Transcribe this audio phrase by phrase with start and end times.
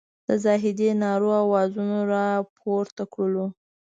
[0.27, 3.45] د زاهدي نارو او اوازونو راپورته کړلو.